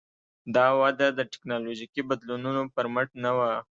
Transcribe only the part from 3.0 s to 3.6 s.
نه وه.